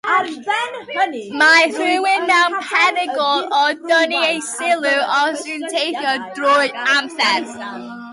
Mae 1.41 1.67
rhywun 1.73 2.23
mewn 2.29 2.55
perygl 2.69 3.43
o 3.57 3.59
dynnu 3.83 4.21
eu 4.29 4.41
sylw 4.47 4.89
os 5.19 5.45
yw'n 5.51 5.67
teithio 5.75 6.15
drwy 6.39 6.73
amser. 6.95 7.47